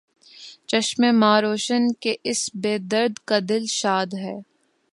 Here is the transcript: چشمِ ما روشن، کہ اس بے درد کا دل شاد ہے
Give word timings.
چشمِ 0.69 1.01
ما 1.11 1.33
روشن، 1.41 1.83
کہ 2.01 2.15
اس 2.23 2.41
بے 2.61 2.77
درد 2.91 3.19
کا 3.27 3.37
دل 3.49 3.65
شاد 3.79 4.13
ہے 4.13 4.35